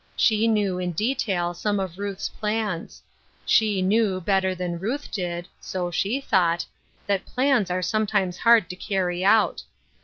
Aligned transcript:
She 0.15 0.47
knew, 0.47 0.79
in 0.79 0.93
detail, 0.93 1.53
some 1.53 1.79
of 1.79 1.99
Ruth's 1.99 2.27
plans. 2.27 3.03
She 3.45 3.83
knew, 3.83 4.19
better 4.19 4.55
than 4.55 4.79
Ruth 4.79 5.11
did— 5.11 5.47
so 5.59 5.91
she 5.91 6.19
thought— 6.19 6.65
that 7.05 7.23
plans 7.27 7.69
are 7.69 7.83
sometimes 7.83 8.37
hard 8.39 8.67
to 8.71 8.75
carry 8.75 9.23
out. 9.23 9.61